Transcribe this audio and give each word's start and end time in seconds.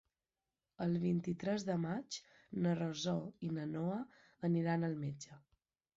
El 0.85 0.95
vint-i-tres 1.03 1.65
de 1.67 1.75
maig 1.83 2.17
na 2.63 2.73
Rosó 2.79 3.15
i 3.49 3.53
na 3.59 3.67
Noa 3.77 4.03
aniran 4.51 4.89
al 4.89 5.01
metge. 5.07 5.39